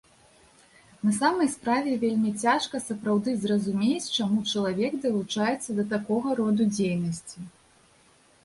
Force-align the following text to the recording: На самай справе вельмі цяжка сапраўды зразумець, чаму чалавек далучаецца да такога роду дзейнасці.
На 1.07 1.11
самай 1.17 1.49
справе 1.55 1.91
вельмі 2.03 2.31
цяжка 2.45 2.81
сапраўды 2.87 3.35
зразумець, 3.43 4.07
чаму 4.17 4.39
чалавек 4.55 4.93
далучаецца 5.05 5.69
да 5.81 5.89
такога 5.93 6.27
роду 6.41 6.63
дзейнасці. 6.75 7.39